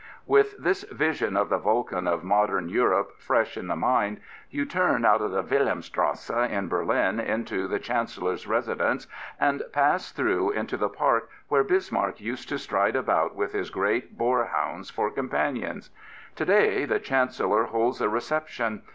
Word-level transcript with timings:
With 0.25 0.57
this 0.57 0.81
vision 0.85 1.37
of 1.37 1.49
the 1.49 1.59
Vulcan 1.59 2.07
of 2.07 2.23
modern 2.23 2.69
Europe 2.69 3.19
fresh 3.19 3.55
in 3.55 3.67
the 3.67 3.75
mind 3.75 4.19
you 4.49 4.65
turn 4.65 5.05
out 5.05 5.21
of 5.21 5.29
the 5.29 5.43
Wilhelmstrasse 5.43 6.31
at 6.31 6.69
Berlin 6.69 7.19
into 7.19 7.67
the 7.67 7.77
Chancellor's 7.77 8.47
residence 8.47 9.05
and 9.39 9.61
pass 9.71 10.11
through 10.11 10.53
into 10.53 10.75
the 10.75 10.89
park 10.89 11.29
where 11.49 11.63
Bismarck 11.63 12.19
used 12.19 12.49
to 12.49 12.57
stride 12.57 12.95
about 12.95 13.35
with 13.35 13.53
his 13.53 13.69
great 13.69 14.17
boarhounds 14.17 14.89
for 14.89 15.11
companions. 15.11 15.91
To 16.35 16.45
day 16.45 16.85
the 16.85 16.97
Chancellor 16.99 17.65
holds 17.65 18.01
a 18.01 18.09
reception. 18.09 18.81